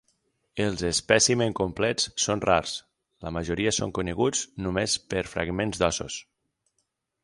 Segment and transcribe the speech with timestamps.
[0.63, 2.73] Els espècimens complets són rars;
[3.27, 6.23] la majoria són coneguts només per fragments d'ossos.